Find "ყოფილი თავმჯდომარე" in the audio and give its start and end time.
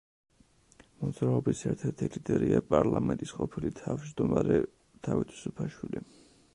3.41-4.59